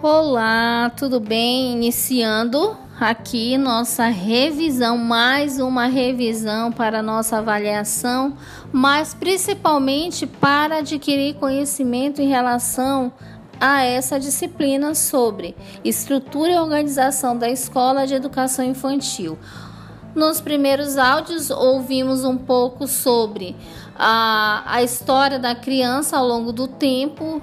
Olá, 0.00 0.92
tudo 0.96 1.18
bem? 1.18 1.72
Iniciando 1.72 2.76
aqui 3.00 3.58
nossa 3.58 4.06
revisão, 4.06 4.96
mais 4.96 5.58
uma 5.58 5.86
revisão 5.86 6.70
para 6.70 7.02
nossa 7.02 7.38
avaliação, 7.38 8.36
mas 8.70 9.12
principalmente 9.12 10.24
para 10.24 10.76
adquirir 10.76 11.34
conhecimento 11.34 12.22
em 12.22 12.28
relação 12.28 13.12
a 13.60 13.82
essa 13.82 14.20
disciplina 14.20 14.94
sobre 14.94 15.56
estrutura 15.84 16.52
e 16.52 16.58
organização 16.60 17.36
da 17.36 17.50
escola 17.50 18.06
de 18.06 18.14
educação 18.14 18.64
infantil. 18.64 19.36
Nos 20.14 20.40
primeiros 20.40 20.96
áudios, 20.96 21.50
ouvimos 21.50 22.24
um 22.24 22.36
pouco 22.36 22.86
sobre 22.86 23.56
a, 23.98 24.62
a 24.64 24.80
história 24.80 25.40
da 25.40 25.56
criança 25.56 26.16
ao 26.16 26.24
longo 26.24 26.52
do 26.52 26.68
tempo, 26.68 27.42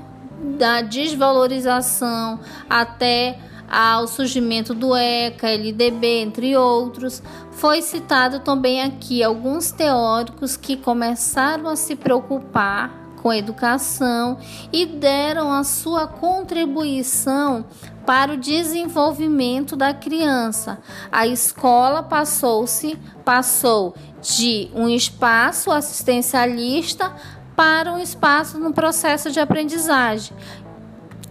da 0.57 0.81
desvalorização 0.81 2.39
até 2.69 3.39
ao 3.69 4.07
surgimento 4.07 4.73
do 4.73 4.95
ECA, 4.95 5.49
LDB, 5.49 6.21
entre 6.21 6.55
outros. 6.55 7.21
Foi 7.51 7.81
citado 7.81 8.39
também 8.39 8.81
aqui 8.81 9.23
alguns 9.23 9.71
teóricos 9.71 10.55
que 10.55 10.77
começaram 10.77 11.67
a 11.67 11.75
se 11.75 11.95
preocupar 11.95 13.05
com 13.21 13.31
a 13.31 13.37
educação 13.37 14.37
e 14.71 14.85
deram 14.85 15.51
a 15.51 15.63
sua 15.63 16.05
contribuição 16.05 17.65
para 18.05 18.33
o 18.33 18.37
desenvolvimento 18.37 19.75
da 19.75 19.95
criança. 19.95 20.77
A 21.11 21.25
escola 21.25 22.03
passou-se 22.03 22.95
passou 23.23 23.95
de 24.21 24.69
um 24.75 24.87
espaço 24.87 25.71
assistencialista 25.71 27.15
para 27.55 27.91
um 27.91 27.99
espaço 27.99 28.59
no 28.59 28.73
processo 28.73 29.31
de 29.31 29.39
aprendizagem. 29.39 30.35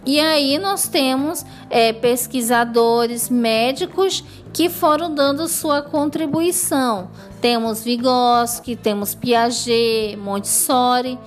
E 0.05 0.19
aí 0.19 0.59
nós 0.59 0.87
temos 0.87 1.43
é, 1.69 1.91
pesquisadores 1.91 3.27
médicos 3.29 4.23
que 4.53 4.69
foram 4.69 5.13
dando 5.13 5.47
sua 5.47 5.81
contribuição. 5.81 7.09
Temos 7.41 7.83
Vygotsky, 7.83 8.75
temos 8.75 9.15
Piaget, 9.15 10.15
Montessori, 10.17 11.17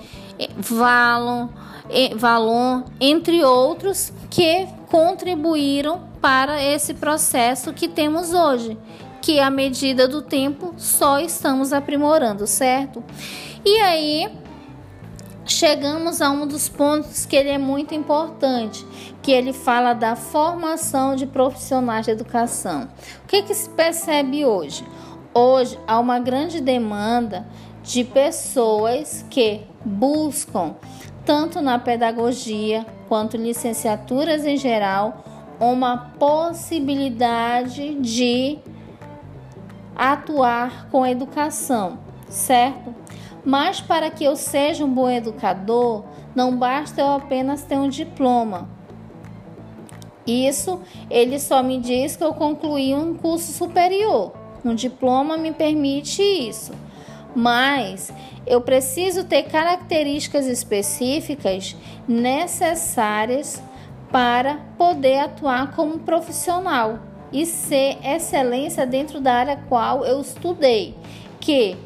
Valon, 0.57 1.49
Valon, 2.15 2.83
entre 3.01 3.43
outros 3.43 4.13
que 4.29 4.65
contribuíram 4.89 6.01
para 6.21 6.63
esse 6.63 6.93
processo 6.93 7.73
que 7.73 7.87
temos 7.87 8.33
hoje, 8.33 8.77
que 9.21 9.39
à 9.39 9.49
medida 9.49 10.07
do 10.07 10.21
tempo 10.21 10.73
só 10.77 11.19
estamos 11.19 11.73
aprimorando, 11.73 12.47
certo? 12.47 13.03
E 13.65 13.77
aí 13.79 14.29
chegamos 15.49 16.21
a 16.21 16.29
um 16.29 16.45
dos 16.45 16.69
pontos 16.69 17.25
que 17.25 17.35
ele 17.35 17.49
é 17.49 17.57
muito 17.57 17.93
importante, 17.93 18.85
que 19.21 19.31
ele 19.31 19.51
fala 19.51 19.93
da 19.93 20.15
formação 20.15 21.15
de 21.15 21.25
profissionais 21.25 22.05
de 22.05 22.11
educação. 22.11 22.87
O 23.23 23.27
que, 23.27 23.41
que 23.43 23.53
se 23.53 23.69
percebe 23.69 24.45
hoje? 24.45 24.85
Hoje 25.33 25.77
há 25.87 25.99
uma 25.99 26.19
grande 26.19 26.61
demanda 26.61 27.45
de 27.83 28.03
pessoas 28.03 29.25
que 29.29 29.61
buscam, 29.83 30.75
tanto 31.25 31.61
na 31.61 31.79
pedagogia 31.79 32.85
quanto 33.07 33.37
licenciaturas 33.37 34.45
em 34.45 34.57
geral, 34.57 35.23
uma 35.59 35.97
possibilidade 36.19 37.95
de 37.95 38.59
atuar 39.95 40.87
com 40.89 41.05
educação, 41.05 41.97
certo? 42.29 42.93
Mas 43.43 43.79
para 43.79 44.09
que 44.09 44.23
eu 44.23 44.35
seja 44.35 44.83
um 44.83 44.93
bom 44.93 45.09
educador, 45.09 46.03
não 46.35 46.57
basta 46.57 47.01
eu 47.01 47.07
apenas 47.07 47.63
ter 47.63 47.77
um 47.77 47.89
diploma. 47.89 48.69
Isso 50.27 50.81
ele 51.09 51.39
só 51.39 51.63
me 51.63 51.79
diz 51.79 52.15
que 52.15 52.23
eu 52.23 52.33
concluí 52.33 52.93
um 52.93 53.15
curso 53.15 53.51
superior. 53.51 54.33
Um 54.63 54.75
diploma 54.75 55.37
me 55.37 55.51
permite 55.51 56.21
isso. 56.21 56.73
Mas 57.35 58.11
eu 58.45 58.61
preciso 58.61 59.23
ter 59.23 59.43
características 59.43 60.45
específicas 60.45 61.75
necessárias 62.07 63.61
para 64.11 64.55
poder 64.77 65.19
atuar 65.19 65.75
como 65.75 65.99
profissional 65.99 66.99
e 67.31 67.45
ser 67.45 67.97
excelência 68.03 68.85
dentro 68.85 69.21
da 69.21 69.33
área 69.33 69.63
qual 69.69 70.03
eu 70.03 70.19
estudei. 70.19 70.95
Que 71.39 71.77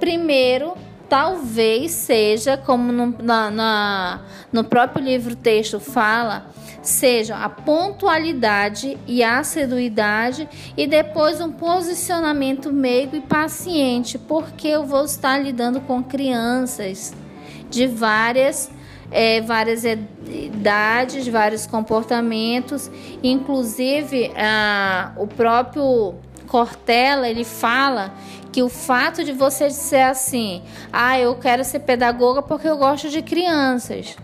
primeiro 0.00 0.74
talvez 1.08 1.92
seja, 1.92 2.56
como 2.56 2.92
no, 2.92 3.14
na, 3.22 3.50
na, 3.50 4.20
no 4.52 4.64
próprio 4.64 5.04
livro 5.04 5.34
texto 5.36 5.78
fala, 5.78 6.46
seja 6.82 7.36
a 7.36 7.48
pontualidade 7.48 8.96
e 9.06 9.22
a 9.22 9.38
assiduidade 9.38 10.48
e 10.76 10.86
depois 10.86 11.40
um 11.40 11.50
posicionamento 11.50 12.72
meigo 12.72 13.16
e 13.16 13.20
paciente, 13.20 14.18
porque 14.18 14.68
eu 14.68 14.84
vou 14.84 15.04
estar 15.04 15.38
lidando 15.38 15.80
com 15.80 16.02
crianças 16.02 17.14
de 17.70 17.86
várias 17.86 18.70
é, 19.10 19.40
várias 19.40 19.84
idades, 19.84 21.28
vários 21.28 21.66
comportamentos, 21.66 22.90
inclusive 23.22 24.32
a, 24.36 25.12
o 25.16 25.26
próprio 25.26 26.14
Cortella 26.46 27.28
ele 27.28 27.44
fala 27.44 28.14
que 28.52 28.62
o 28.62 28.68
fato 28.68 29.22
de 29.22 29.32
você 29.32 29.68
ser 29.68 30.02
assim, 30.02 30.62
ah, 30.92 31.18
eu 31.18 31.34
quero 31.34 31.62
ser 31.62 31.80
pedagoga 31.80 32.40
porque 32.40 32.66
eu 32.66 32.78
gosto 32.78 33.10
de 33.10 33.20
crianças. 33.20 34.16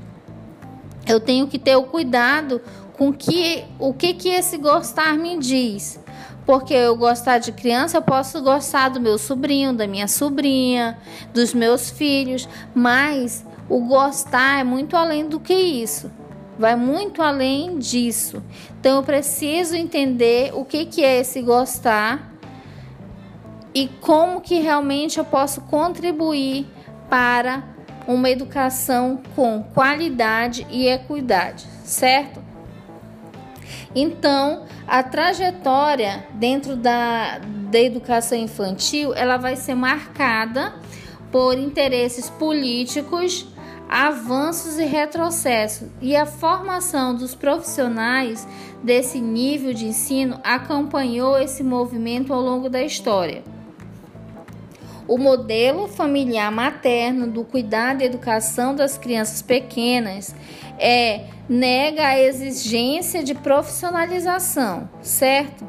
Eu 1.06 1.20
tenho 1.20 1.46
que 1.46 1.58
ter 1.58 1.76
o 1.76 1.82
cuidado 1.82 2.62
com 2.96 3.12
que 3.12 3.64
o 3.78 3.92
que 3.92 4.14
que 4.14 4.28
esse 4.28 4.56
gostar 4.56 5.18
me 5.18 5.38
diz. 5.38 6.00
Porque 6.46 6.72
eu 6.72 6.96
gostar 6.96 7.38
de 7.38 7.52
criança, 7.52 7.98
eu 7.98 8.02
posso 8.02 8.42
gostar 8.42 8.88
do 8.88 9.00
meu 9.00 9.18
sobrinho, 9.18 9.72
da 9.72 9.86
minha 9.86 10.08
sobrinha, 10.08 10.98
dos 11.32 11.54
meus 11.54 11.90
filhos, 11.90 12.48
mas 12.74 13.44
o 13.68 13.80
gostar 13.80 14.60
é 14.60 14.64
muito 14.64 14.96
além 14.96 15.28
do 15.28 15.38
que 15.38 15.54
isso. 15.54 16.10
Vai 16.62 16.76
muito 16.76 17.20
além 17.20 17.76
disso. 17.80 18.40
Então 18.78 18.98
eu 18.98 19.02
preciso 19.02 19.74
entender 19.74 20.52
o 20.54 20.64
que 20.64 20.86
que 20.86 21.04
é 21.04 21.18
esse 21.18 21.42
gostar 21.42 22.32
e 23.74 23.88
como 24.00 24.40
que 24.40 24.60
realmente 24.60 25.18
eu 25.18 25.24
posso 25.24 25.62
contribuir 25.62 26.64
para 27.10 27.64
uma 28.06 28.30
educação 28.30 29.20
com 29.34 29.60
qualidade 29.74 30.64
e 30.70 30.86
equidade, 30.86 31.66
certo? 31.82 32.40
Então, 33.92 34.64
a 34.86 35.02
trajetória 35.02 36.24
dentro 36.34 36.76
da, 36.76 37.40
da 37.72 37.80
educação 37.80 38.38
infantil, 38.38 39.12
ela 39.14 39.36
vai 39.36 39.56
ser 39.56 39.74
marcada 39.74 40.74
por 41.32 41.58
interesses 41.58 42.30
políticos, 42.30 43.51
avanços 43.92 44.78
e 44.78 44.84
retrocessos, 44.84 45.88
e 46.00 46.16
a 46.16 46.24
formação 46.24 47.14
dos 47.14 47.34
profissionais 47.34 48.48
desse 48.82 49.20
nível 49.20 49.74
de 49.74 49.84
ensino 49.84 50.40
acompanhou 50.42 51.38
esse 51.38 51.62
movimento 51.62 52.32
ao 52.32 52.40
longo 52.40 52.70
da 52.70 52.82
história. 52.82 53.42
O 55.06 55.18
modelo 55.18 55.88
familiar 55.88 56.50
materno 56.50 57.26
do 57.26 57.44
cuidado 57.44 58.00
e 58.00 58.06
educação 58.06 58.74
das 58.74 58.96
crianças 58.96 59.42
pequenas 59.42 60.34
é 60.78 61.26
nega 61.46 62.06
a 62.06 62.18
exigência 62.18 63.22
de 63.22 63.34
profissionalização, 63.34 64.88
certo? 65.02 65.66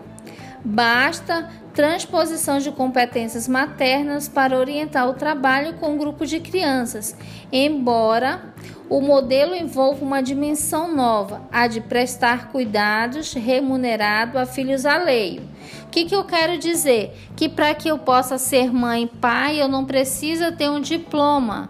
Basta 0.65 1.49
transposição 1.73 2.59
de 2.59 2.71
competências 2.71 3.47
maternas 3.47 4.29
para 4.29 4.57
orientar 4.57 5.09
o 5.09 5.13
trabalho 5.13 5.73
com 5.73 5.91
um 5.91 5.97
grupo 5.97 6.25
de 6.25 6.39
crianças, 6.39 7.15
embora 7.51 8.53
o 8.89 9.01
modelo 9.01 9.55
envolva 9.55 10.05
uma 10.05 10.21
dimensão 10.21 10.93
nova, 10.93 11.41
a 11.51 11.67
de 11.67 11.81
prestar 11.81 12.49
cuidados 12.49 13.33
remunerado 13.33 14.37
a 14.37 14.45
filhos 14.45 14.85
alheios. 14.85 15.43
O 15.83 15.87
que, 15.89 16.05
que 16.05 16.15
eu 16.15 16.23
quero 16.23 16.57
dizer? 16.57 17.13
Que 17.35 17.49
para 17.49 17.73
que 17.73 17.89
eu 17.89 17.97
possa 17.97 18.37
ser 18.37 18.71
mãe 18.71 19.03
e 19.03 19.07
pai, 19.07 19.61
eu 19.61 19.67
não 19.67 19.83
preciso 19.83 20.51
ter 20.51 20.69
um 20.69 20.79
diploma. 20.79 21.69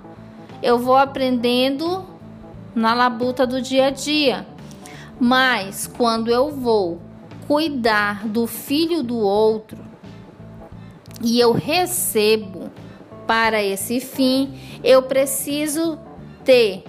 Eu 0.61 0.77
vou 0.77 0.97
aprendendo 0.97 2.05
na 2.75 2.93
labuta 2.93 3.47
do 3.47 3.61
dia 3.61 3.87
a 3.87 3.89
dia. 3.89 4.45
Mas 5.19 5.87
quando 5.87 6.29
eu 6.29 6.51
vou 6.51 6.99
cuidar 7.47 8.27
do 8.27 8.47
filho 8.47 9.03
do 9.03 9.17
outro 9.17 9.77
e 11.21 11.39
eu 11.39 11.53
recebo 11.53 12.69
para 13.25 13.63
esse 13.63 13.99
fim, 13.99 14.53
eu 14.83 15.03
preciso 15.03 15.97
ter 16.43 16.83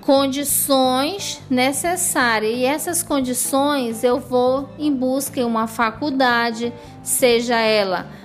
condições 0.00 1.40
necessárias. 1.48 2.56
E 2.56 2.64
essas 2.64 3.02
condições 3.02 4.02
eu 4.02 4.18
vou 4.18 4.68
em 4.78 4.92
busca 4.92 5.40
em 5.40 5.44
uma 5.44 5.68
faculdade, 5.68 6.72
seja 7.02 7.56
ela 7.56 8.21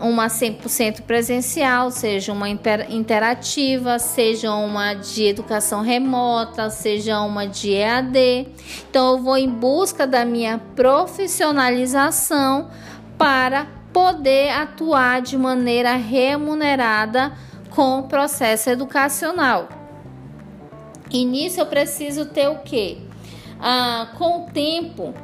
uma 0.00 0.26
100% 0.26 1.02
presencial, 1.02 1.90
seja 1.90 2.32
uma 2.32 2.48
interativa, 2.48 3.98
seja 3.98 4.54
uma 4.54 4.94
de 4.94 5.24
educação 5.24 5.80
remota, 5.82 6.70
seja 6.70 7.20
uma 7.20 7.46
de 7.46 7.72
EAD. 7.72 8.48
Então, 8.90 9.12
eu 9.12 9.18
vou 9.22 9.36
em 9.36 9.48
busca 9.48 10.06
da 10.06 10.24
minha 10.24 10.58
profissionalização 10.74 12.70
para 13.16 13.66
poder 13.92 14.50
atuar 14.50 15.22
de 15.22 15.38
maneira 15.38 15.94
remunerada 15.94 17.32
com 17.70 18.00
o 18.00 18.02
processo 18.02 18.68
educacional. 18.68 19.68
E 21.10 21.24
nisso 21.24 21.60
eu 21.60 21.66
preciso 21.66 22.26
ter 22.26 22.48
o 22.48 22.58
quê? 22.58 22.98
Ah, 23.58 24.08
com 24.18 24.42
o 24.44 24.50
tempo, 24.50 25.14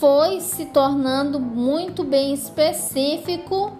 foi 0.00 0.40
se 0.40 0.64
tornando 0.64 1.38
muito 1.38 2.02
bem 2.02 2.32
específico 2.32 3.76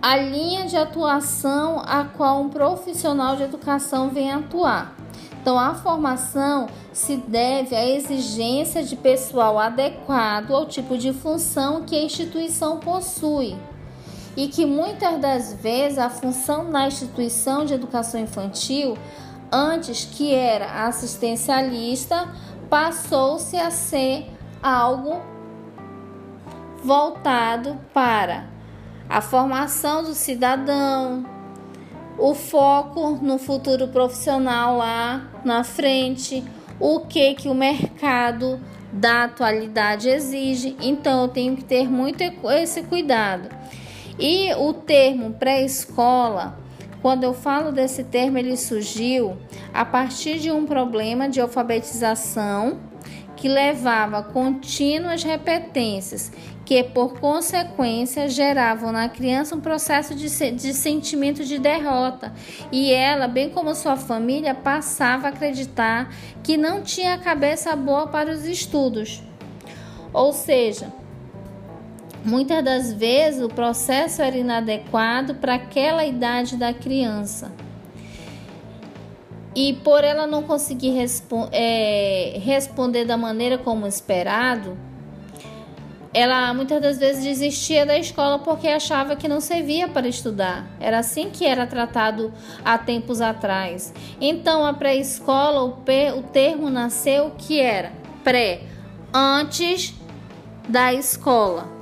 a 0.00 0.16
linha 0.16 0.64
de 0.66 0.76
atuação 0.76 1.82
a 1.84 2.04
qual 2.04 2.40
um 2.40 2.48
profissional 2.48 3.36
de 3.36 3.42
educação 3.42 4.08
vem 4.08 4.32
atuar. 4.32 4.94
Então, 5.42 5.58
a 5.58 5.74
formação 5.74 6.68
se 6.92 7.16
deve 7.16 7.74
à 7.74 7.84
exigência 7.84 8.82
de 8.82 8.94
pessoal 8.94 9.58
adequado 9.58 10.54
ao 10.54 10.66
tipo 10.66 10.96
de 10.96 11.12
função 11.12 11.82
que 11.82 11.96
a 11.96 12.02
instituição 12.02 12.78
possui 12.78 13.56
e 14.36 14.48
que 14.48 14.64
muitas 14.64 15.18
das 15.18 15.52
vezes 15.54 15.98
a 15.98 16.08
função 16.08 16.64
na 16.64 16.86
instituição 16.86 17.64
de 17.64 17.74
educação 17.74 18.20
infantil, 18.20 18.96
antes 19.50 20.04
que 20.04 20.32
era 20.32 20.86
assistencialista, 20.86 22.28
passou-se 22.70 23.56
a 23.56 23.70
ser 23.70 24.30
algo 24.62 25.20
voltado 26.84 27.76
para 27.92 28.48
a 29.08 29.20
formação 29.20 30.04
do 30.04 30.14
cidadão, 30.14 31.26
o 32.16 32.32
foco 32.32 33.18
no 33.20 33.38
futuro 33.38 33.88
profissional 33.88 34.76
lá 34.76 35.28
na 35.44 35.64
frente, 35.64 36.44
o 36.78 37.00
que 37.00 37.34
que 37.34 37.48
o 37.48 37.54
mercado 37.54 38.60
da 38.92 39.24
atualidade 39.24 40.08
exige. 40.08 40.76
Então 40.80 41.22
eu 41.22 41.28
tenho 41.28 41.56
que 41.56 41.64
ter 41.64 41.90
muito 41.90 42.22
esse 42.22 42.84
cuidado. 42.84 43.48
E 44.18 44.54
o 44.54 44.72
termo 44.74 45.32
pré-escola, 45.32 46.59
quando 47.02 47.24
eu 47.24 47.32
falo 47.32 47.72
desse 47.72 48.04
termo, 48.04 48.38
ele 48.38 48.56
surgiu 48.56 49.36
a 49.72 49.84
partir 49.84 50.38
de 50.38 50.50
um 50.50 50.66
problema 50.66 51.28
de 51.28 51.40
alfabetização 51.40 52.78
que 53.36 53.48
levava 53.48 54.22
contínuas 54.22 55.22
repetências, 55.22 56.30
que 56.64 56.84
por 56.84 57.18
consequência 57.18 58.28
geravam 58.28 58.92
na 58.92 59.08
criança 59.08 59.56
um 59.56 59.60
processo 59.60 60.14
de, 60.14 60.28
de 60.52 60.74
sentimento 60.74 61.42
de 61.42 61.58
derrota, 61.58 62.34
e 62.70 62.92
ela, 62.92 63.26
bem 63.26 63.48
como 63.48 63.74
sua 63.74 63.96
família, 63.96 64.54
passava 64.54 65.26
a 65.26 65.30
acreditar 65.30 66.14
que 66.42 66.58
não 66.58 66.82
tinha 66.82 67.16
cabeça 67.16 67.74
boa 67.74 68.06
para 68.08 68.30
os 68.30 68.44
estudos. 68.44 69.22
Ou 70.12 70.34
seja, 70.34 70.92
muitas 72.24 72.64
das 72.64 72.92
vezes 72.92 73.42
o 73.42 73.48
processo 73.48 74.22
era 74.22 74.36
inadequado 74.36 75.34
para 75.36 75.54
aquela 75.54 76.04
idade 76.04 76.56
da 76.56 76.72
criança. 76.72 77.52
E 79.54 79.74
por 79.84 80.04
ela 80.04 80.26
não 80.26 80.42
conseguir 80.42 80.90
respo 80.90 81.48
é, 81.50 82.38
responder 82.42 83.04
da 83.04 83.16
maneira 83.16 83.58
como 83.58 83.86
esperado, 83.86 84.78
ela 86.12 86.52
muitas 86.52 86.80
das 86.80 86.98
vezes 86.98 87.22
desistia 87.22 87.86
da 87.86 87.96
escola 87.96 88.40
porque 88.40 88.66
achava 88.66 89.14
que 89.14 89.28
não 89.28 89.40
servia 89.40 89.88
para 89.88 90.08
estudar. 90.08 90.68
Era 90.80 90.98
assim 90.98 91.30
que 91.30 91.44
era 91.44 91.66
tratado 91.66 92.32
há 92.64 92.76
tempos 92.78 93.20
atrás. 93.20 93.92
Então, 94.20 94.66
a 94.66 94.72
pré-escola, 94.72 95.62
o, 95.62 95.68
o 96.18 96.22
termo 96.32 96.68
nasceu 96.68 97.32
que 97.38 97.60
era 97.60 97.92
pré, 98.24 98.62
antes 99.12 99.94
da 100.68 100.92
escola. 100.92 101.79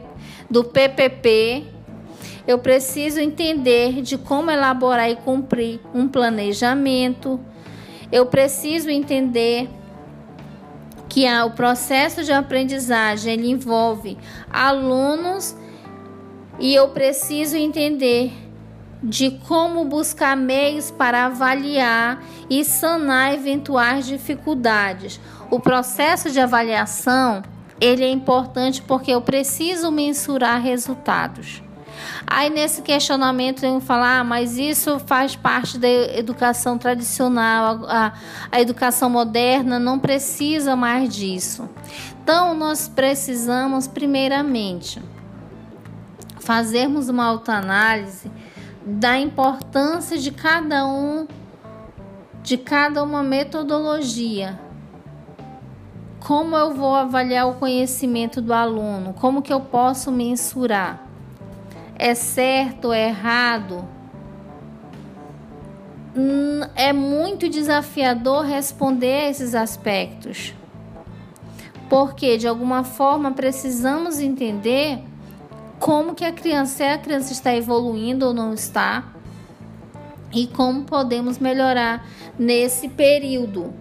do 0.49 0.65
PPP. 0.65 1.65
Eu 2.47 2.59
preciso 2.59 3.21
entender 3.21 4.01
de 4.01 4.17
como 4.17 4.51
elaborar 4.51 5.11
e 5.11 5.17
cumprir 5.17 5.79
um 5.93 6.09
planejamento. 6.09 7.39
Eu 8.11 8.25
preciso 8.25 8.89
entender 8.89 9.69
que 11.07 11.27
o 11.45 11.51
processo 11.51 12.25
de 12.25 12.33
aprendizagem 12.33 13.51
envolve 13.51 14.17
alunos 14.51 15.55
e 16.59 16.75
eu 16.75 16.89
preciso 16.89 17.57
entender 17.57 18.33
de 19.03 19.31
como 19.47 19.85
buscar 19.85 20.37
meios 20.37 20.91
para 20.91 21.27
avaliar 21.27 22.23
e 22.49 22.65
sanar 22.65 23.35
eventuais 23.35 24.07
dificuldades. 24.07 25.21
O 25.51 25.61
processo 25.61 26.31
de 26.31 26.41
avaliação, 26.41 27.43
ele 27.81 28.05
é 28.05 28.09
importante 28.09 28.83
porque 28.83 29.11
eu 29.11 29.21
preciso 29.21 29.93
mensurar 29.93 30.61
resultados. 30.61 31.63
Aí 32.27 32.51
nesse 32.51 32.83
questionamento 32.83 33.65
eu 33.65 33.81
falar, 33.81 34.21
ah, 34.21 34.25
mas 34.25 34.59
isso 34.59 34.99
faz 34.99 35.37
parte 35.37 35.79
da 35.79 35.89
educação 35.89 36.77
tradicional, 36.77 37.85
a, 37.87 38.13
a 38.51 38.61
educação 38.61 39.09
moderna 39.09 39.79
não 39.79 39.99
precisa 39.99 40.75
mais 40.75 41.15
disso. 41.15 41.69
Então 42.23 42.55
nós 42.55 42.89
precisamos 42.89 43.87
primeiramente 43.87 45.01
fazermos 46.47 47.09
uma 47.09 47.25
autoanálise 47.25 48.31
da 48.87 49.19
importância 49.19 50.17
de 50.17 50.31
cada 50.31 50.87
um, 50.87 51.27
de 52.41 52.57
cada 52.57 53.03
uma 53.03 53.21
metodologia. 53.21 54.57
Como 56.21 56.57
eu 56.57 56.73
vou 56.73 56.95
avaliar 56.95 57.49
o 57.49 57.55
conhecimento 57.55 58.41
do 58.41 58.55
aluno? 58.55 59.13
Como 59.15 59.43
que 59.43 59.53
eu 59.53 59.61
posso 59.61 60.13
mensurar? 60.13 61.05
É 61.97 62.15
certo, 62.15 62.93
é 62.93 63.09
errado? 63.09 63.85
Hum, 66.17 66.61
é 66.77 66.93
muito 66.93 67.49
desafiador 67.49 68.45
responder 68.45 69.25
a 69.25 69.31
esses 69.31 69.53
aspectos. 69.53 70.55
Porque 71.91 72.39
de 72.39 72.47
alguma 72.47 72.85
forma 72.85 73.33
precisamos 73.33 74.21
entender 74.21 75.03
como 75.79 76.15
que 76.15 76.25
a 76.25 76.33
criança, 76.33 76.77
se 76.77 76.83
a 76.83 76.99
criança 76.99 77.33
está 77.33 77.55
evoluindo 77.55 78.27
ou 78.27 78.35
não 78.35 78.55
está, 78.55 79.13
e 80.33 80.47
como 80.47 80.85
podemos 80.85 81.39
melhorar 81.39 82.07
nesse 82.39 82.89
período. 82.89 83.73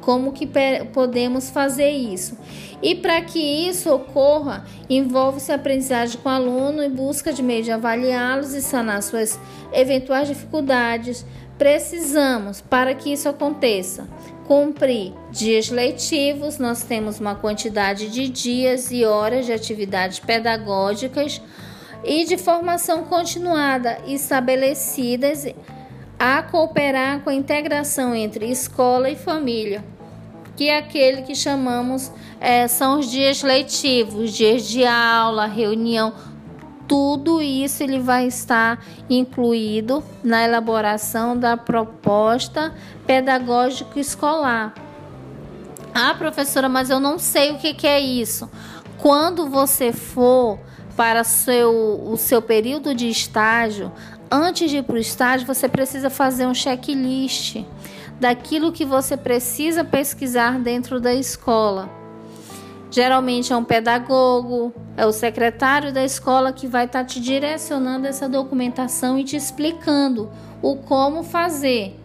Como 0.00 0.32
que 0.32 0.48
podemos 0.92 1.50
fazer 1.50 1.90
isso? 1.90 2.36
E 2.82 2.94
para 2.94 3.20
que 3.20 3.38
isso 3.38 3.92
ocorra, 3.92 4.64
envolve-se 4.88 5.52
a 5.52 5.56
aprendizagem 5.56 6.18
com 6.20 6.28
o 6.28 6.32
aluno 6.32 6.82
em 6.82 6.90
busca 6.90 7.32
de 7.32 7.42
meio 7.42 7.62
de 7.62 7.70
avaliá-los 7.70 8.54
e 8.54 8.62
sanar 8.62 9.02
suas 9.02 9.38
eventuais 9.72 10.26
dificuldades. 10.26 11.24
Precisamos, 11.60 12.62
para 12.62 12.94
que 12.94 13.12
isso 13.12 13.28
aconteça, 13.28 14.08
cumprir 14.46 15.12
dias 15.30 15.68
letivos, 15.68 16.56
nós 16.56 16.84
temos 16.84 17.20
uma 17.20 17.34
quantidade 17.34 18.08
de 18.08 18.30
dias 18.30 18.90
e 18.90 19.04
horas 19.04 19.44
de 19.44 19.52
atividades 19.52 20.18
pedagógicas 20.18 21.38
e 22.02 22.24
de 22.24 22.38
formação 22.38 23.04
continuada 23.04 23.98
estabelecidas 24.06 25.44
a 26.18 26.42
cooperar 26.42 27.20
com 27.20 27.28
a 27.28 27.34
integração 27.34 28.14
entre 28.14 28.46
escola 28.46 29.10
e 29.10 29.14
família, 29.14 29.84
que 30.56 30.70
é 30.70 30.78
aquele 30.78 31.20
que 31.20 31.34
chamamos 31.34 32.10
é, 32.40 32.68
são 32.68 33.00
os 33.00 33.10
dias 33.10 33.42
letivos, 33.42 34.32
dias 34.32 34.66
de 34.66 34.86
aula, 34.86 35.44
reunião, 35.44 36.14
tudo 36.90 37.40
isso 37.40 37.84
ele 37.84 38.00
vai 38.00 38.26
estar 38.26 38.84
incluído 39.08 40.02
na 40.24 40.42
elaboração 40.42 41.38
da 41.38 41.56
proposta 41.56 42.74
pedagógica 43.06 44.00
escolar. 44.00 44.74
Ah, 45.94 46.12
professora, 46.14 46.68
mas 46.68 46.90
eu 46.90 46.98
não 46.98 47.16
sei 47.16 47.52
o 47.52 47.58
que, 47.58 47.74
que 47.74 47.86
é 47.86 48.00
isso. 48.00 48.50
Quando 48.98 49.48
você 49.48 49.92
for 49.92 50.58
para 50.96 51.22
seu, 51.22 52.02
o 52.10 52.16
seu 52.16 52.42
período 52.42 52.92
de 52.92 53.08
estágio, 53.08 53.92
antes 54.28 54.68
de 54.68 54.78
ir 54.78 54.82
para 54.82 54.96
o 54.96 54.98
estágio, 54.98 55.46
você 55.46 55.68
precisa 55.68 56.10
fazer 56.10 56.48
um 56.48 56.54
checklist 56.54 57.58
daquilo 58.18 58.72
que 58.72 58.84
você 58.84 59.16
precisa 59.16 59.84
pesquisar 59.84 60.58
dentro 60.58 61.00
da 61.00 61.14
escola. 61.14 61.99
Geralmente 62.90 63.52
é 63.52 63.56
um 63.56 63.62
pedagogo, 63.62 64.74
é 64.96 65.06
o 65.06 65.12
secretário 65.12 65.92
da 65.92 66.04
escola 66.04 66.52
que 66.52 66.66
vai 66.66 66.86
estar 66.86 67.00
tá 67.00 67.04
te 67.04 67.20
direcionando 67.20 68.08
essa 68.08 68.28
documentação 68.28 69.16
e 69.16 69.22
te 69.22 69.36
explicando 69.36 70.28
o 70.60 70.74
como 70.74 71.22
fazer. 71.22 71.96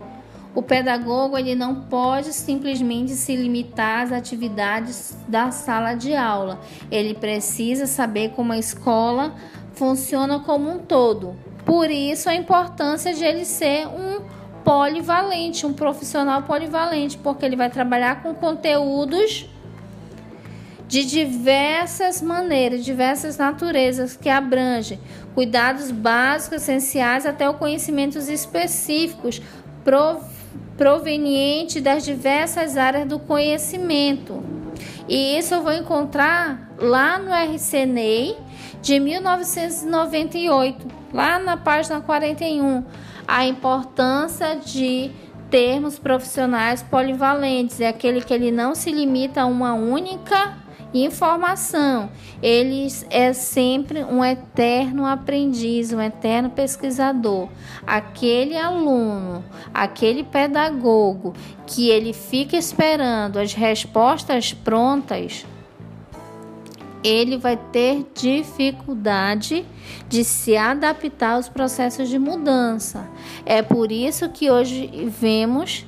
O 0.53 0.61
pedagogo 0.61 1.37
ele 1.37 1.55
não 1.55 1.75
pode 1.75 2.31
simplesmente 2.31 3.11
se 3.13 3.35
limitar 3.35 4.03
às 4.03 4.11
atividades 4.11 5.17
da 5.27 5.49
sala 5.49 5.95
de 5.95 6.15
aula. 6.15 6.61
Ele 6.91 7.15
precisa 7.15 7.87
saber 7.87 8.29
como 8.29 8.53
a 8.53 8.57
escola 8.57 9.33
funciona 9.73 10.39
como 10.39 10.69
um 10.69 10.77
todo. 10.77 11.35
Por 11.65 11.89
isso 11.89 12.29
a 12.29 12.35
importância 12.35 13.11
de 13.13 13.23
ele 13.23 13.43
ser 13.43 13.87
um 13.87 14.21
polivalente, 14.63 15.65
um 15.65 15.73
profissional 15.73 16.43
polivalente, 16.43 17.17
porque 17.17 17.43
ele 17.43 17.55
vai 17.55 17.69
trabalhar 17.69 18.21
com 18.21 18.33
conteúdos 18.35 19.49
de 20.87 21.05
diversas 21.05 22.21
maneiras, 22.21 22.85
diversas 22.85 23.37
naturezas 23.37 24.15
que 24.15 24.29
abrangem 24.29 24.99
cuidados 25.33 25.91
básicos, 25.91 26.61
essenciais, 26.61 27.25
até 27.25 27.49
o 27.49 27.55
conhecimentos 27.55 28.29
específicos 28.29 29.41
provenientes 30.77 31.81
das 31.81 32.05
diversas 32.05 32.77
áreas 32.77 33.07
do 33.07 33.19
conhecimento. 33.19 34.43
E 35.07 35.37
isso 35.37 35.53
eu 35.53 35.61
vou 35.61 35.73
encontrar 35.73 36.71
lá 36.77 37.19
no 37.19 37.31
RCNEI 37.31 38.37
de 38.81 38.99
1998, 38.99 40.87
lá 41.13 41.39
na 41.39 41.57
página 41.57 42.01
41, 42.01 42.83
a 43.27 43.45
importância 43.45 44.55
de 44.55 45.11
termos 45.49 45.99
profissionais 45.99 46.81
polivalentes, 46.83 47.79
é 47.79 47.87
aquele 47.87 48.21
que 48.21 48.33
ele 48.33 48.51
não 48.51 48.73
se 48.75 48.91
limita 48.91 49.41
a 49.41 49.45
uma 49.45 49.73
única 49.73 50.64
Informação. 50.97 52.09
Ele 52.41 52.87
é 53.09 53.33
sempre 53.33 54.01
um 54.05 54.23
eterno 54.23 55.05
aprendiz, 55.05 55.91
um 55.91 56.01
eterno 56.01 56.49
pesquisador. 56.49 57.49
Aquele 57.85 58.57
aluno, 58.57 59.43
aquele 59.73 60.23
pedagogo 60.23 61.33
que 61.67 61.89
ele 61.89 62.13
fica 62.13 62.55
esperando 62.55 63.37
as 63.39 63.53
respostas 63.53 64.53
prontas, 64.53 65.45
ele 67.03 67.37
vai 67.37 67.57
ter 67.57 68.05
dificuldade 68.15 69.65
de 70.07 70.23
se 70.23 70.55
adaptar 70.55 71.33
aos 71.33 71.49
processos 71.49 72.07
de 72.07 72.17
mudança. 72.17 73.05
É 73.45 73.61
por 73.61 73.91
isso 73.91 74.29
que 74.29 74.49
hoje 74.49 74.89
vemos 75.09 75.85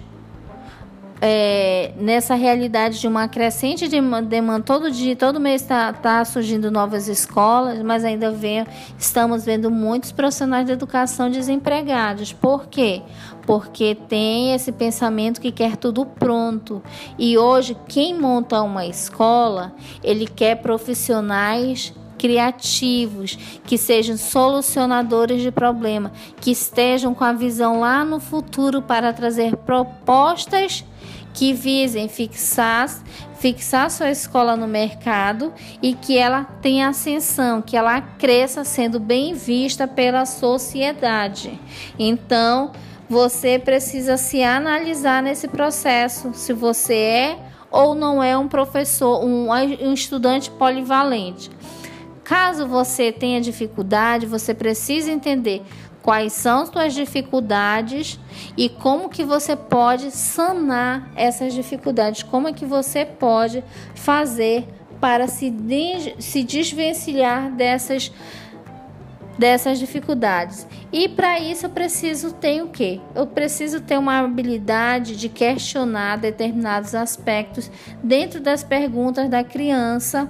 é, 1.21 1.93
nessa 1.97 2.35
realidade 2.35 2.99
de 2.99 3.07
uma 3.07 3.27
crescente 3.27 3.87
demanda, 3.87 4.63
todo 4.63 4.91
dia, 4.91 5.15
todo 5.15 5.39
mês 5.39 5.61
está 5.61 5.91
tá 5.91 6.23
surgindo 6.23 6.69
novas 6.69 7.07
escolas, 7.07 7.81
mas 7.81 8.05
ainda 8.05 8.31
vem, 8.31 8.65
estamos 8.97 9.43
vendo 9.43 9.71
muitos 9.71 10.11
profissionais 10.11 10.65
de 10.65 10.71
educação 10.71 11.29
desempregados. 11.29 12.33
Por 12.33 12.67
quê? 12.67 13.01
Porque 13.45 13.95
tem 13.95 14.53
esse 14.53 14.71
pensamento 14.71 15.41
que 15.41 15.51
quer 15.51 15.77
tudo 15.77 16.05
pronto. 16.05 16.83
E 17.17 17.37
hoje, 17.37 17.75
quem 17.87 18.17
monta 18.17 18.61
uma 18.61 18.85
escola, 18.85 19.73
ele 20.03 20.27
quer 20.27 20.55
profissionais 20.55 21.93
criativos, 22.17 23.37
que 23.65 23.77
sejam 23.77 24.17
solucionadores 24.17 25.41
de 25.41 25.51
problema, 25.51 26.11
que 26.41 26.51
estejam 26.51 27.13
com 27.13 27.23
a 27.23 27.33
visão 27.33 27.79
lá 27.79 28.03
no 28.03 28.19
futuro 28.19 28.81
para 28.81 29.13
trazer 29.13 29.55
propostas 29.57 30.83
que 31.33 31.53
visem 31.53 32.09
fixar, 32.09 32.89
fixar 33.39 33.91
sua 33.91 34.09
escola 34.09 34.55
no 34.55 34.67
mercado 34.67 35.53
e 35.83 35.93
que 35.93 36.17
ela 36.17 36.43
tenha 36.43 36.89
ascensão, 36.89 37.61
que 37.61 37.77
ela 37.77 38.01
cresça 38.01 38.63
sendo 38.63 38.99
bem 38.99 39.35
vista 39.35 39.87
pela 39.87 40.25
sociedade. 40.25 41.59
Então, 41.99 42.71
você 43.07 43.59
precisa 43.59 44.17
se 44.17 44.43
analisar 44.43 45.21
nesse 45.21 45.47
processo, 45.47 46.33
se 46.33 46.51
você 46.53 46.95
é 46.95 47.39
ou 47.69 47.93
não 47.93 48.23
é 48.23 48.37
um 48.37 48.47
professor, 48.47 49.23
um, 49.23 49.49
um 49.51 49.93
estudante 49.93 50.49
polivalente. 50.49 51.51
Caso 52.27 52.67
você 52.67 53.09
tenha 53.09 53.39
dificuldade, 53.39 54.25
você 54.25 54.53
precisa 54.53 55.09
entender 55.09 55.63
quais 56.01 56.33
são 56.33 56.65
suas 56.65 56.93
dificuldades 56.93 58.19
e 58.57 58.67
como 58.67 59.07
que 59.07 59.23
você 59.23 59.55
pode 59.55 60.11
sanar 60.11 61.09
essas 61.15 61.53
dificuldades, 61.53 62.23
como 62.23 62.49
é 62.49 62.51
que 62.51 62.65
você 62.65 63.05
pode 63.05 63.63
fazer 63.95 64.67
para 64.99 65.25
se, 65.29 65.53
se 66.19 66.43
desvencilhar 66.43 67.49
dessas 67.49 68.11
dessas 69.37 69.79
dificuldades. 69.79 70.67
E 70.91 71.07
para 71.07 71.39
isso 71.39 71.67
eu 71.67 71.69
preciso 71.69 72.33
ter 72.33 72.61
o 72.61 72.67
quê? 72.67 72.99
Eu 73.15 73.25
preciso 73.25 73.79
ter 73.79 73.97
uma 73.97 74.19
habilidade 74.19 75.15
de 75.15 75.29
questionar 75.29 76.17
determinados 76.17 76.93
aspectos 76.93 77.71
dentro 78.03 78.41
das 78.41 78.63
perguntas 78.63 79.29
da 79.29 79.45
criança 79.45 80.29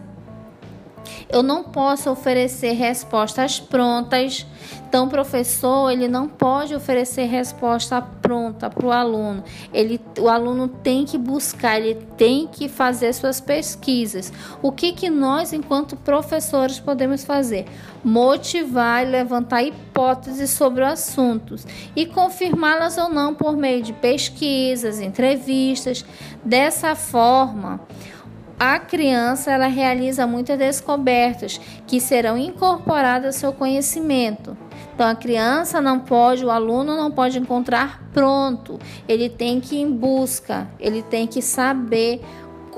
eu 1.30 1.44
não 1.44 1.64
posso 1.64 2.10
oferecer 2.10 2.74
respostas 2.74 3.60
prontas. 3.60 4.46
Então, 4.88 5.06
o 5.06 5.10
professor 5.10 5.92
ele 5.92 6.08
não 6.08 6.28
pode 6.28 6.74
oferecer 6.74 7.26
resposta 7.26 8.02
pronta 8.02 8.70
para 8.70 8.86
o 8.86 8.92
aluno. 8.92 9.44
Ele, 9.74 10.00
o 10.20 10.30
aluno 10.30 10.68
tem 10.68 11.04
que 11.04 11.18
buscar, 11.18 11.78
ele 11.80 11.96
tem 12.16 12.48
que 12.48 12.70
fazer 12.70 13.14
suas 13.14 13.42
pesquisas. 13.42 14.32
O 14.62 14.72
que, 14.72 14.94
que 14.94 15.10
nós, 15.10 15.52
enquanto 15.52 15.98
professores, 15.98 16.80
podemos 16.80 17.26
fazer? 17.26 17.66
Motivar 18.04 19.06
e 19.06 19.10
levantar 19.10 19.64
hipóteses 19.64 20.52
sobre 20.52 20.86
assuntos 20.86 21.66
e 21.96 22.06
confirmá-las 22.06 22.98
ou 22.98 23.10
não 23.10 23.36
por 23.36 23.58
meio 23.58 23.84
de 23.84 23.92
pesquisas, 23.92 25.02
entrevistas. 25.02 26.06
Dessa 26.44 26.96
forma, 26.96 27.82
a 28.60 28.80
criança 28.80 29.52
ela 29.52 29.68
realiza 29.68 30.26
muitas 30.26 30.58
descobertas 30.58 31.60
que 31.86 32.00
serão 32.00 32.38
incorporadas 32.38 33.36
ao 33.36 33.40
seu 33.40 33.54
conhecimento. 33.54 34.58
Então 34.96 35.08
a 35.08 35.16
criança 35.16 35.80
não 35.80 36.00
pode, 36.00 36.44
o 36.44 36.50
aluno 36.50 36.96
não 36.96 37.12
pode 37.12 37.38
encontrar 37.38 38.02
pronto. 38.12 38.80
Ele 39.08 39.30
tem 39.30 39.60
que 39.60 39.76
ir 39.76 39.82
em 39.82 39.92
busca, 39.92 40.68
ele 40.80 41.04
tem 41.04 41.28
que 41.28 41.42
saber 41.42 42.22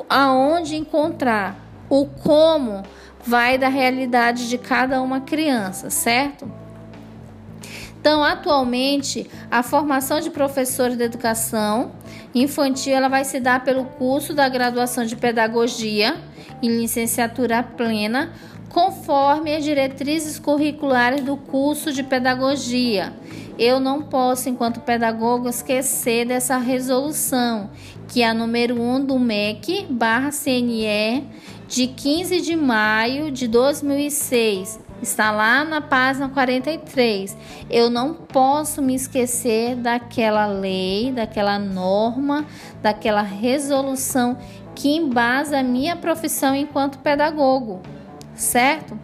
aonde 0.09 0.75
encontrar. 0.75 1.55
O 1.89 2.05
como 2.05 2.83
vai 3.25 3.57
da 3.57 3.69
realidade 3.69 4.49
de 4.49 4.57
cada 4.57 5.01
uma 5.01 5.21
criança, 5.21 5.89
certo? 5.89 6.51
Então, 7.99 8.23
atualmente, 8.23 9.29
a 9.51 9.61
formação 9.61 10.21
de 10.21 10.29
professores 10.29 10.97
de 10.97 11.03
educação 11.03 11.91
infantil 12.33 12.93
ela 12.93 13.09
vai 13.09 13.25
se 13.25 13.39
dar 13.39 13.63
pelo 13.63 13.83
curso 13.83 14.33
da 14.33 14.47
graduação 14.47 15.05
de 15.05 15.17
pedagogia 15.17 16.15
em 16.61 16.69
licenciatura 16.69 17.61
plena, 17.61 18.31
conforme 18.69 19.55
as 19.55 19.63
diretrizes 19.63 20.39
curriculares 20.39 21.23
do 21.23 21.35
curso 21.35 21.91
de 21.91 22.03
pedagogia. 22.03 23.13
Eu 23.57 23.79
não 23.79 24.03
posso, 24.03 24.47
enquanto 24.47 24.79
pedagogo, 24.79 25.49
esquecer 25.49 26.25
dessa 26.25 26.57
resolução, 26.57 27.69
que 28.07 28.21
é 28.21 28.29
a 28.29 28.33
número 28.33 28.81
1 28.81 29.05
do 29.05 29.19
MEC, 29.19 29.87
barra 29.89 30.29
CNE, 30.31 31.27
de 31.67 31.87
15 31.87 32.39
de 32.39 32.55
maio 32.55 33.31
de 33.31 33.47
2006, 33.47 34.79
Está 35.01 35.31
lá 35.31 35.63
na 35.63 35.81
página 35.81 36.29
43. 36.29 37.37
Eu 37.69 37.89
não 37.89 38.13
posso 38.13 38.81
me 38.81 38.95
esquecer 38.95 39.75
daquela 39.75 40.45
lei, 40.45 41.11
daquela 41.11 41.57
norma, 41.57 42.45
daquela 42.81 43.21
resolução 43.21 44.37
que 44.75 44.89
embasa 44.95 45.59
a 45.59 45.63
minha 45.63 45.95
profissão 45.95 46.55
enquanto 46.55 46.99
pedagogo, 46.99 47.81
certo? 48.33 48.97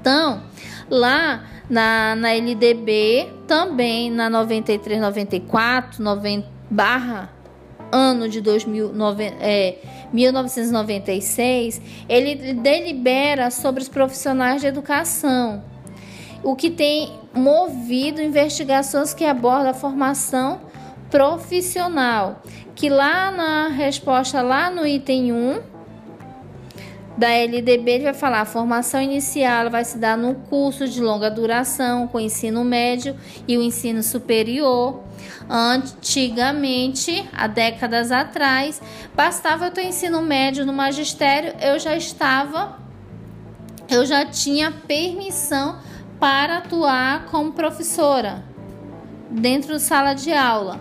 Então, 0.00 0.42
lá 0.88 1.44
na, 1.68 2.16
na 2.16 2.34
LDB, 2.34 3.32
também 3.46 4.10
na 4.10 4.28
93, 4.28 5.00
94, 5.00 6.02
90, 6.02 6.48
barra 6.68 7.30
ano 7.92 8.28
de 8.28 8.40
2000, 8.40 8.92
é, 9.40 9.78
1996, 10.12 11.80
ele 12.08 12.54
delibera 12.54 13.50
sobre 13.50 13.82
os 13.82 13.88
profissionais 13.88 14.60
de 14.60 14.66
educação, 14.66 15.62
o 16.42 16.56
que 16.56 16.70
tem 16.70 17.18
movido 17.34 18.20
investigações 18.20 19.14
que 19.14 19.24
abordam 19.24 19.70
a 19.70 19.74
formação 19.74 20.60
profissional, 21.10 22.42
que 22.74 22.88
lá 22.88 23.30
na 23.30 23.68
resposta, 23.68 24.40
lá 24.42 24.70
no 24.70 24.86
item 24.86 25.32
1 25.32 25.69
da 27.20 27.28
LDB, 27.28 27.90
ele 27.90 28.04
vai 28.04 28.14
falar: 28.14 28.40
a 28.40 28.46
formação 28.46 29.00
inicial 29.00 29.68
vai 29.70 29.84
se 29.84 29.98
dar 29.98 30.16
no 30.16 30.34
curso 30.34 30.88
de 30.88 31.02
longa 31.02 31.30
duração, 31.30 32.08
com 32.08 32.18
ensino 32.18 32.64
médio 32.64 33.14
e 33.46 33.58
o 33.58 33.62
ensino 33.62 34.02
superior. 34.02 35.02
Antigamente, 35.46 37.28
há 37.30 37.46
décadas 37.46 38.10
atrás, 38.10 38.80
bastava 39.14 39.66
eu 39.66 39.70
ter 39.70 39.82
ensino 39.82 40.22
médio 40.22 40.64
no 40.64 40.72
magistério, 40.72 41.52
eu 41.60 41.78
já 41.78 41.94
estava, 41.94 42.78
eu 43.90 44.06
já 44.06 44.24
tinha 44.24 44.72
permissão 44.72 45.78
para 46.18 46.58
atuar 46.58 47.26
como 47.26 47.52
professora 47.52 48.42
dentro 49.30 49.74
da 49.74 49.78
sala 49.78 50.14
de 50.14 50.32
aula. 50.32 50.80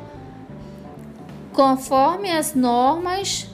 Conforme 1.52 2.32
as 2.32 2.56
normas, 2.56 3.49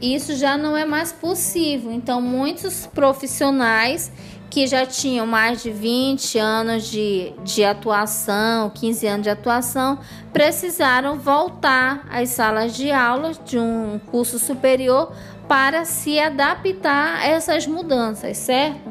isso 0.00 0.34
já 0.34 0.56
não 0.56 0.76
é 0.76 0.84
mais 0.84 1.12
possível. 1.12 1.92
Então, 1.92 2.20
muitos 2.20 2.86
profissionais 2.86 4.10
que 4.50 4.66
já 4.66 4.84
tinham 4.84 5.26
mais 5.26 5.62
de 5.62 5.70
20 5.70 6.38
anos 6.38 6.90
de, 6.90 7.32
de 7.44 7.64
atuação, 7.64 8.68
15 8.70 9.06
anos 9.06 9.22
de 9.22 9.30
atuação, 9.30 9.98
precisaram 10.32 11.16
voltar 11.16 12.04
às 12.10 12.30
salas 12.30 12.74
de 12.74 12.90
aula 12.90 13.32
de 13.44 13.58
um 13.58 14.00
curso 14.10 14.38
superior 14.40 15.12
para 15.46 15.84
se 15.84 16.18
adaptar 16.18 17.18
a 17.18 17.26
essas 17.26 17.66
mudanças, 17.66 18.36
certo? 18.38 18.89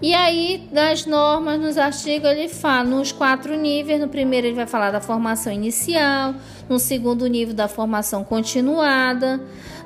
E 0.00 0.12
aí, 0.12 0.68
das 0.70 1.06
normas, 1.06 1.58
nos 1.58 1.78
artigos, 1.78 2.30
ele 2.30 2.48
fala 2.48 2.84
nos 2.84 3.12
quatro 3.12 3.56
níveis. 3.56 3.98
No 3.98 4.08
primeiro, 4.08 4.46
ele 4.46 4.56
vai 4.56 4.66
falar 4.66 4.90
da 4.90 5.00
formação 5.00 5.50
inicial. 5.50 6.34
No 6.68 6.78
segundo 6.78 7.26
nível, 7.26 7.54
da 7.54 7.66
formação 7.66 8.22
continuada. 8.22 9.40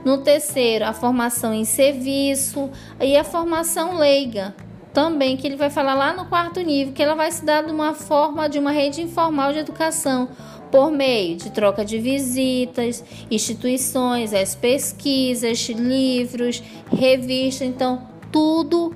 No 0.04 0.18
terceiro, 0.18 0.84
a 0.84 0.92
formação 0.92 1.54
em 1.54 1.64
serviço. 1.64 2.70
E 3.00 3.16
a 3.16 3.22
formação 3.22 3.96
leiga. 3.96 4.54
Também, 4.92 5.36
que 5.36 5.46
ele 5.46 5.54
vai 5.54 5.70
falar 5.70 5.94
lá 5.94 6.12
no 6.12 6.24
quarto 6.24 6.60
nível, 6.60 6.92
que 6.92 7.00
ela 7.00 7.14
vai 7.14 7.30
se 7.30 7.44
dar 7.44 7.62
de 7.62 7.70
uma 7.70 7.94
forma 7.94 8.48
de 8.48 8.58
uma 8.58 8.72
rede 8.72 9.00
informal 9.00 9.52
de 9.52 9.60
educação, 9.60 10.28
por 10.72 10.90
meio 10.90 11.36
de 11.36 11.50
troca 11.50 11.84
de 11.84 11.98
visitas, 11.98 13.04
instituições, 13.30 14.34
as 14.34 14.56
pesquisas, 14.56 15.60
livros, 15.68 16.60
revistas. 16.90 17.68
Então, 17.68 18.02
tudo 18.32 18.92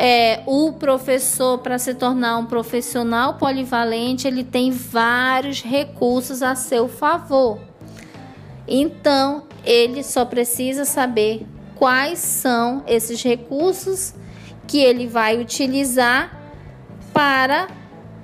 é, 0.00 0.44
o 0.46 0.74
professor, 0.74 1.58
para 1.58 1.76
se 1.76 1.92
tornar 1.92 2.38
um 2.38 2.46
profissional 2.46 3.34
polivalente, 3.34 4.28
ele 4.28 4.44
tem 4.44 4.70
vários 4.70 5.60
recursos 5.60 6.40
a 6.40 6.54
seu 6.54 6.88
favor. 6.88 7.58
Então, 8.68 9.42
ele 9.64 10.04
só 10.04 10.24
precisa 10.24 10.84
saber 10.84 11.44
quais 11.74 12.20
são 12.20 12.84
esses 12.86 13.20
recursos 13.24 14.14
que 14.68 14.78
ele 14.78 15.08
vai 15.08 15.36
utilizar 15.36 16.40
para 17.12 17.66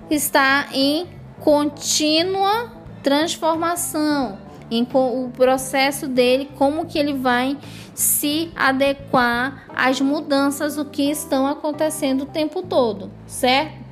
estar 0.08 0.68
em 0.72 1.08
contínua 1.40 2.70
transformação, 3.02 4.38
em 4.70 4.86
o 4.92 5.30
processo 5.36 6.08
dele, 6.08 6.50
como 6.56 6.86
que 6.86 6.98
ele 6.98 7.14
vai 7.14 7.56
se 7.94 8.50
adequar 8.56 9.66
às 9.74 10.00
mudanças 10.00 10.76
do 10.76 10.84
que 10.84 11.10
estão 11.10 11.46
acontecendo 11.46 12.22
o 12.22 12.26
tempo 12.26 12.62
todo, 12.62 13.10
certo? 13.26 13.84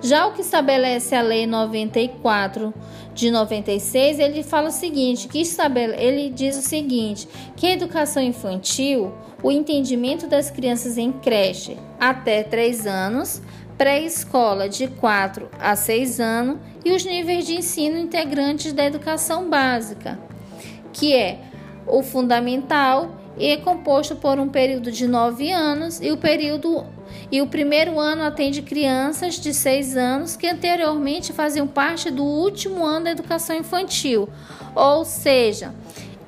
Já 0.00 0.26
o 0.26 0.32
que 0.32 0.42
estabelece 0.42 1.14
a 1.14 1.22
lei 1.22 1.46
94 1.46 2.74
de 3.14 3.30
96, 3.30 4.18
ele 4.18 4.42
fala 4.42 4.68
o 4.68 4.72
seguinte, 4.72 5.28
que 5.28 5.40
estabele, 5.40 5.94
ele 5.96 6.28
diz 6.28 6.58
o 6.58 6.62
seguinte, 6.62 7.28
que 7.56 7.66
a 7.66 7.72
educação 7.72 8.22
infantil, 8.22 9.14
o 9.42 9.50
entendimento 9.50 10.26
das 10.26 10.50
crianças 10.50 10.98
em 10.98 11.12
creche 11.12 11.78
até 11.98 12.42
3 12.42 12.86
anos, 12.86 13.40
pré-escola 13.76 14.68
de 14.68 14.88
4 14.88 15.48
a 15.58 15.74
6 15.74 16.20
anos 16.20 16.58
e 16.84 16.92
os 16.92 17.04
níveis 17.04 17.46
de 17.46 17.54
ensino 17.54 17.98
integrantes 17.98 18.72
da 18.72 18.84
educação 18.84 19.48
básica, 19.48 20.18
que 20.92 21.14
é 21.14 21.40
o 21.86 22.02
fundamental 22.02 23.20
é 23.38 23.56
composto 23.56 24.14
por 24.16 24.38
um 24.38 24.48
período 24.48 24.92
de 24.92 25.08
nove 25.08 25.50
anos 25.50 26.00
e 26.00 26.12
o 26.12 26.16
período 26.16 26.86
e 27.30 27.42
o 27.42 27.46
primeiro 27.46 27.98
ano 27.98 28.22
atende 28.22 28.62
crianças 28.62 29.34
de 29.34 29.52
seis 29.52 29.96
anos 29.96 30.36
que 30.36 30.46
anteriormente 30.46 31.32
faziam 31.32 31.66
parte 31.66 32.10
do 32.10 32.22
último 32.22 32.84
ano 32.84 33.06
da 33.06 33.10
educação 33.10 33.56
infantil. 33.56 34.28
Ou 34.74 35.04
seja, 35.04 35.74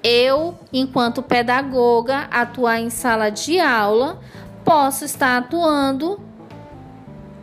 eu, 0.02 0.54
enquanto 0.72 1.22
pedagoga, 1.22 2.28
atuar 2.30 2.80
em 2.80 2.90
sala 2.90 3.30
de 3.30 3.60
aula, 3.60 4.18
posso 4.64 5.04
estar 5.04 5.38
atuando 5.38 6.20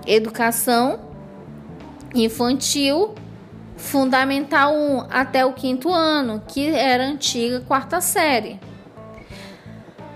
educação 0.05 0.99
infantil 2.13 3.15
Fundamental 3.75 4.73
1 4.73 5.07
até 5.09 5.45
o 5.45 5.53
quinto 5.53 5.91
ano, 5.91 6.41
que 6.47 6.69
era 6.69 7.03
a 7.03 7.07
antiga 7.07 7.59
quarta 7.61 7.99
série. 7.99 8.59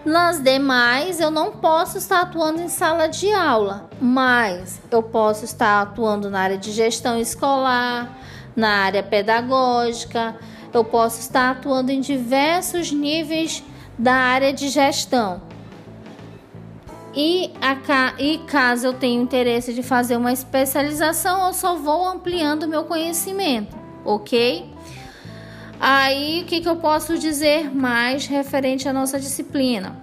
Nas 0.06 0.40
demais, 0.42 1.20
eu 1.20 1.30
não 1.30 1.52
posso 1.52 1.98
estar 1.98 2.22
atuando 2.22 2.62
em 2.62 2.70
sala 2.70 3.08
de 3.08 3.32
aula, 3.34 3.90
mas 4.00 4.82
eu 4.90 5.04
posso 5.04 5.44
estar 5.44 5.82
atuando 5.82 6.30
na 6.30 6.40
área 6.40 6.58
de 6.58 6.72
gestão 6.72 7.20
escolar, 7.20 8.18
na 8.56 8.86
área 8.86 9.04
pedagógica, 9.04 10.38
eu 10.74 10.84
posso 10.84 11.20
estar 11.20 11.50
atuando 11.52 11.92
em 11.92 12.00
diversos 12.00 12.92
níveis 12.92 13.62
da 14.00 14.14
área 14.14 14.54
de 14.54 14.70
gestão. 14.70 15.42
E, 17.20 17.52
a, 17.60 18.14
e 18.22 18.38
caso 18.46 18.86
eu 18.86 18.94
tenha 18.94 19.20
interesse 19.20 19.74
de 19.74 19.82
fazer 19.82 20.16
uma 20.16 20.32
especialização, 20.32 21.48
eu 21.48 21.54
só 21.54 21.76
vou 21.76 22.08
ampliando 22.08 22.68
meu 22.68 22.84
conhecimento, 22.84 23.76
ok? 24.06 24.72
Aí, 25.80 26.44
o 26.44 26.46
que, 26.46 26.62
que 26.62 26.70
eu 26.70 26.76
posso 26.76 27.18
dizer 27.18 27.74
mais 27.76 28.28
referente 28.28 28.88
à 28.88 28.94
nossa 28.94 29.20
disciplina? 29.20 30.00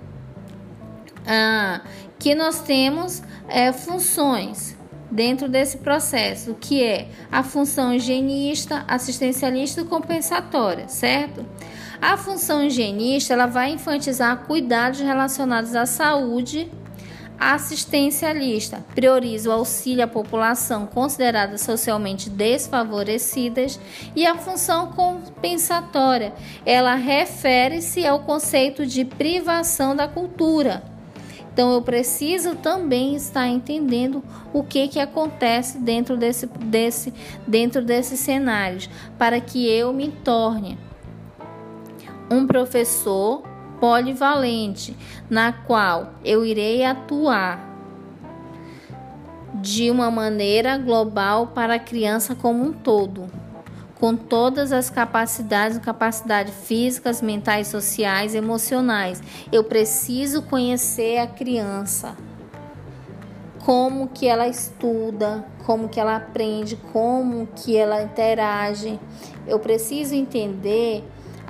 Ah, 1.25 1.83
que 2.19 2.35
nós 2.35 2.63
temos 2.63 3.23
é, 3.47 3.73
funções 3.73 4.77
dentro 5.09 5.49
desse 5.49 5.79
processo, 5.79 6.57
que 6.61 6.83
é 6.83 7.07
a 7.31 7.45
função 7.45 7.95
higienista, 7.95 8.85
assistencialista 8.89 9.83
e 9.83 9.85
compensatória, 9.85 10.89
certo? 10.89 11.47
A 12.03 12.17
função 12.17 12.65
higienista 12.65 13.35
ela 13.35 13.47
vai 13.47 13.71
enfatizar 13.71 14.47
cuidados 14.49 14.99
relacionados 14.99 15.77
à 15.77 15.87
saúde 15.87 16.69
assistencialista 17.39 18.85
prioriza 18.95 19.51
o 19.51 19.53
auxílio 19.53 20.05
à 20.05 20.07
população 20.07 20.87
considerada 20.87 21.59
socialmente 21.59 22.31
desfavorecidas 22.31 23.79
e 24.15 24.27
a 24.27 24.37
função 24.37 24.93
compensatória, 24.93 26.33
ela 26.65 26.95
refere-se 26.95 28.07
ao 28.07 28.21
conceito 28.21 28.87
de 28.87 29.05
privação 29.05 29.95
da 29.95 30.09
cultura. 30.09 30.83
Então 31.53 31.73
eu 31.73 31.83
preciso 31.83 32.57
também 32.57 33.15
estar 33.15 33.47
entendendo 33.47 34.25
o 34.53 34.65
que 34.65 34.89
que 34.89 34.99
acontece 34.99 35.79
dentro 35.79 36.17
desse, 36.17 36.47
desse 36.47 37.15
dentro 37.47 37.81
desses 37.81 38.19
cenários 38.19 38.91
para 39.17 39.41
que 39.41 39.69
eu 39.69 39.93
me 39.93 40.09
torne 40.09 40.77
um 42.29 42.45
professor 42.45 43.54
polivalente, 43.81 44.97
na 45.29 45.53
qual 45.53 46.15
eu 46.25 46.45
irei 46.45 46.85
atuar 46.85 47.75
de 49.55 49.91
uma 49.91 50.11
maneira 50.11 50.77
global 50.77 51.49
para 51.49 51.75
a 51.75 51.79
criança 51.79 52.35
como 52.35 52.65
um 52.65 52.73
todo, 52.73 53.27
com 53.99 54.17
todas 54.17 54.73
as 54.73 54.91
capacidades, 54.91 55.79
capacidades 55.79 56.55
físicas, 56.67 57.23
mentais, 57.23 57.69
sociais, 57.69 58.35
emocionais. 58.35 59.23
Eu 59.51 59.65
preciso 59.65 60.43
conhecer 60.43 61.19
a 61.19 61.27
criança, 61.27 62.17
como 63.65 64.09
que 64.09 64.27
ela 64.27 64.47
estuda, 64.47 65.47
como 65.65 65.89
que 65.89 65.99
ela 65.99 66.17
aprende, 66.17 66.77
como 66.93 67.47
que 67.57 67.77
ela 67.77 68.03
interage. 68.03 69.01
Eu 69.47 69.59
preciso 69.59 70.15
entender 70.15 71.03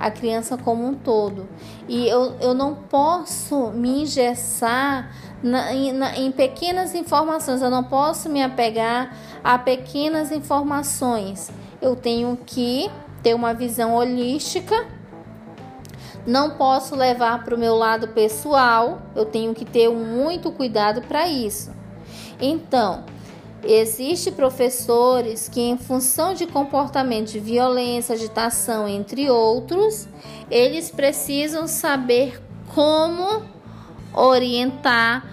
a 0.05 0.11
criança 0.11 0.55
como 0.55 0.85
um 0.85 0.93
todo. 0.93 1.49
E 1.87 2.07
eu, 2.07 2.35
eu 2.39 2.53
não 2.53 2.75
posso 2.75 3.71
me 3.71 4.03
engessar 4.03 5.11
na, 5.41 5.73
na, 5.93 6.15
em 6.15 6.31
pequenas 6.31 6.93
informações, 6.93 7.59
eu 7.63 7.71
não 7.71 7.83
posso 7.83 8.29
me 8.29 8.43
apegar 8.43 9.17
a 9.43 9.57
pequenas 9.57 10.31
informações. 10.31 11.49
Eu 11.81 11.95
tenho 11.95 12.37
que 12.45 12.87
ter 13.23 13.33
uma 13.33 13.51
visão 13.51 13.95
holística. 13.95 14.85
Não 16.23 16.51
posso 16.51 16.95
levar 16.95 17.43
para 17.43 17.55
o 17.55 17.57
meu 17.57 17.75
lado 17.75 18.09
pessoal, 18.09 19.01
eu 19.15 19.25
tenho 19.25 19.55
que 19.55 19.65
ter 19.65 19.89
muito 19.89 20.51
cuidado 20.51 21.01
para 21.01 21.27
isso. 21.27 21.71
Então, 22.39 23.05
Existem 23.67 24.31
professores 24.31 25.49
que, 25.49 25.59
em 25.59 25.75
função 25.75 26.35
de 26.35 26.45
comportamento 26.45 27.31
de 27.31 27.39
violência, 27.39 28.13
agitação, 28.13 28.87
entre 28.87 29.27
outros, 29.27 30.07
eles 30.51 30.91
precisam 30.91 31.67
saber 31.67 32.39
como 32.75 33.43
orientar, 34.13 35.25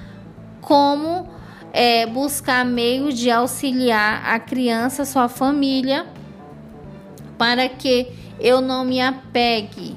como 0.62 1.28
é, 1.74 2.06
buscar 2.06 2.64
meio 2.64 3.12
de 3.12 3.30
auxiliar 3.30 4.22
a 4.24 4.40
criança, 4.40 5.04
sua 5.04 5.28
família, 5.28 6.06
para 7.36 7.68
que 7.68 8.08
eu 8.40 8.62
não 8.62 8.82
me 8.82 8.98
apegue. 8.98 9.94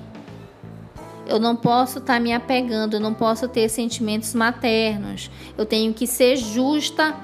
Eu 1.25 1.39
não 1.39 1.55
posso 1.55 1.99
estar 1.99 2.15
tá 2.15 2.19
me 2.19 2.33
apegando, 2.33 2.95
eu 2.95 2.99
não 2.99 3.13
posso 3.13 3.47
ter 3.47 3.69
sentimentos 3.69 4.33
maternos. 4.33 5.31
Eu 5.57 5.65
tenho 5.65 5.93
que 5.93 6.05
ser 6.05 6.35
justa 6.35 7.15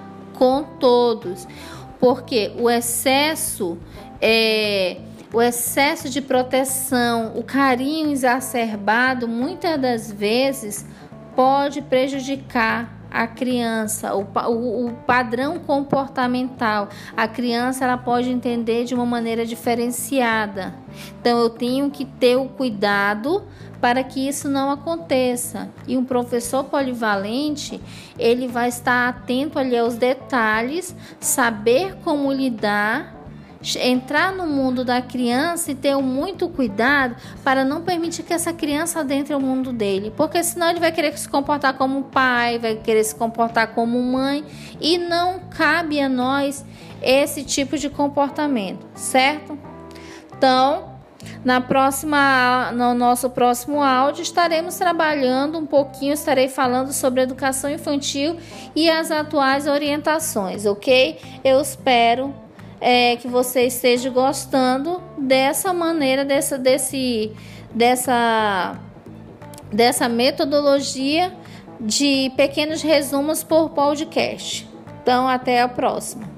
com 0.42 0.64
todos, 0.64 1.48
porque 2.00 2.52
o 2.58 2.68
excesso 2.68 3.78
é 4.20 4.98
o 5.32 5.40
excesso 5.40 6.10
de 6.10 6.20
proteção, 6.20 7.34
o 7.36 7.44
carinho 7.44 8.12
exacerbado, 8.12 9.28
muitas 9.28 9.80
das 9.80 10.12
vezes 10.12 10.84
pode 11.36 11.84
prejudicar 11.84 12.92
a 13.12 13.28
criança, 13.28 14.16
o, 14.16 14.22
o, 14.22 14.88
o, 14.88 14.94
padrão 15.06 15.60
comportamental. 15.60 16.88
A 17.16 17.28
criança 17.28 17.84
ela 17.84 17.98
pode 17.98 18.30
entender 18.30 18.86
de 18.86 18.96
uma 18.96 19.06
maneira 19.06 19.46
diferenciada. 19.46 20.74
Então 21.20 21.38
eu 21.40 21.50
tenho 21.50 21.92
que 21.92 22.06
ter 22.06 22.38
o 22.38 22.46
cuidado 22.48 23.44
para 23.82 24.04
que 24.04 24.26
isso 24.28 24.48
não 24.48 24.72
aconteça. 24.72 25.70
E 25.86 25.98
um 25.98 26.06
professor 26.06 26.64
polivalente, 26.64 27.82
ele 28.18 28.48
vai 28.48 28.70
estar 28.70 29.10
atento 29.10 29.60
ali 29.60 29.78
aos 29.78 29.96
detalhes, 29.96 30.96
saber 31.20 31.96
como 32.04 32.32
lidar 32.32 33.21
entrar 33.80 34.34
no 34.34 34.48
mundo 34.48 34.84
da 34.84 35.02
criança 35.02 35.72
e 35.72 35.76
ter 35.76 35.96
muito 35.98 36.50
cuidado 36.50 37.16
para 37.44 37.64
não 37.64 37.82
permitir 37.82 38.24
que 38.24 38.34
essa 38.34 38.52
criança 38.52 39.00
adentre 39.00 39.36
o 39.36 39.40
mundo 39.40 39.72
dele, 39.72 40.12
porque 40.16 40.44
senão 40.44 40.70
ele 40.70 40.80
vai 40.80 40.92
querer 40.92 41.16
se 41.18 41.30
comportar 41.30 41.76
como 41.76 42.04
pai, 42.06 42.58
vai 42.58 42.76
querer 42.76 43.04
se 43.04 43.16
comportar 43.16 43.74
como 43.74 44.02
mãe 44.02 44.44
e 44.80 44.98
não 44.98 45.40
cabe 45.50 46.00
a 46.02 46.10
nós 46.10 46.66
esse 47.02 47.44
tipo 47.44 47.78
de 47.78 47.90
comportamento, 47.90 48.86
certo? 48.96 49.58
Então, 50.36 50.92
na 51.44 51.62
próxima, 51.62 52.72
no 52.72 52.94
nosso 52.94 53.30
próximo 53.30 53.82
áudio 53.82 54.22
estaremos 54.22 54.76
trabalhando 54.76 55.58
um 55.58 55.66
pouquinho, 55.66 56.14
estarei 56.14 56.48
falando 56.48 56.92
sobre 56.92 57.22
educação 57.22 57.70
infantil 57.70 58.38
e 58.76 58.90
as 58.90 59.12
atuais 59.12 59.68
orientações, 59.68 60.66
ok? 60.66 61.20
Eu 61.44 61.62
espero 61.62 62.34
é, 62.82 63.16
que 63.16 63.28
você 63.28 63.68
esteja 63.68 64.10
gostando 64.10 65.02
dessa 65.16 65.72
maneira, 65.72 66.26
dessa, 66.26 66.58
desse, 66.58 67.32
dessa, 67.74 68.80
dessa 69.72 70.10
metodologia 70.10 71.32
de 71.80 72.32
pequenos 72.36 72.82
resumos 72.82 73.44
por 73.44 73.70
podcast. 73.70 74.68
Então, 75.02 75.28
até 75.28 75.62
a 75.62 75.68
próxima. 75.68 76.31